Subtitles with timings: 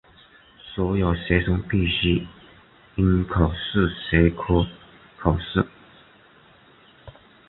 [0.73, 2.27] 所有学生必须
[2.95, 4.65] 应考数学科
[5.19, 5.63] 考试。